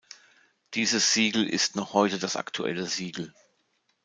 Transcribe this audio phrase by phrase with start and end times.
[0.73, 3.35] Dieses Siegel ist noch heute das aktuelle Siegel.